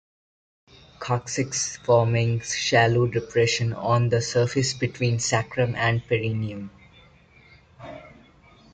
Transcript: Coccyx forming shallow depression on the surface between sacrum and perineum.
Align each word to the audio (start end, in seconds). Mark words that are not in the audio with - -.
Coccyx 0.97 1.77
forming 1.77 2.39
shallow 2.39 3.05
depression 3.05 3.71
on 3.71 4.09
the 4.09 4.19
surface 4.19 4.73
between 4.73 5.19
sacrum 5.19 5.75
and 5.75 6.03
perineum. 6.07 6.71